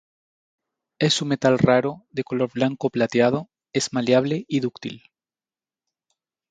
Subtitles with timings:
[0.99, 5.03] Es un metal raro de color blanco plateado, es maleable y dúctil.